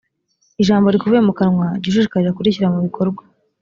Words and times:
ijambo 0.61 0.87
rikuvuye 0.93 1.21
mu 1.27 1.33
kanwa, 1.39 1.67
jya 1.81 1.89
ushishikarira 1.89 2.35
kurishyira 2.35 2.73
mu 2.73 2.79
bikorwa, 2.85 3.21